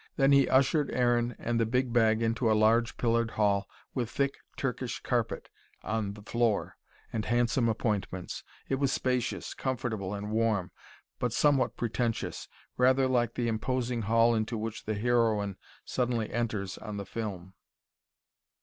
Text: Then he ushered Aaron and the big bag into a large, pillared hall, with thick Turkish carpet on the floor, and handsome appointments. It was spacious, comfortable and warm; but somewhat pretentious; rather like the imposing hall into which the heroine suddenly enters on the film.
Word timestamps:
Then 0.15 0.31
he 0.31 0.49
ushered 0.49 0.89
Aaron 0.89 1.35
and 1.37 1.59
the 1.59 1.65
big 1.67 1.93
bag 1.93 2.23
into 2.23 2.51
a 2.51 2.57
large, 2.57 2.97
pillared 2.97 3.29
hall, 3.29 3.69
with 3.93 4.09
thick 4.09 4.37
Turkish 4.57 4.99
carpet 5.03 5.47
on 5.83 6.13
the 6.13 6.23
floor, 6.23 6.75
and 7.13 7.25
handsome 7.25 7.69
appointments. 7.69 8.43
It 8.67 8.79
was 8.79 8.91
spacious, 8.91 9.53
comfortable 9.53 10.15
and 10.15 10.31
warm; 10.31 10.71
but 11.19 11.33
somewhat 11.33 11.77
pretentious; 11.77 12.47
rather 12.77 13.05
like 13.07 13.35
the 13.35 13.47
imposing 13.47 14.01
hall 14.01 14.33
into 14.33 14.57
which 14.57 14.85
the 14.85 14.95
heroine 14.95 15.55
suddenly 15.85 16.33
enters 16.33 16.79
on 16.79 16.97
the 16.97 17.05
film. 17.05 17.53